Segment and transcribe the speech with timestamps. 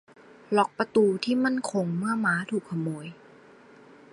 [0.55, 3.07] ล็อคประตูที่มั่นคงเมื่อม้าถูกขโมย